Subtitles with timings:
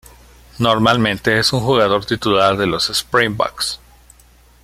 [0.57, 3.79] Normalmente es un jugador titular de los Springboks.